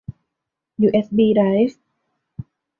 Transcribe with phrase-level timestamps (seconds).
[0.81, 1.79] ยูเอสบีไดรฟ์